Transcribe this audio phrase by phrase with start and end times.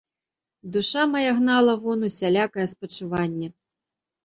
[0.73, 3.47] Душа мая гнала вон усялякае спачуванне.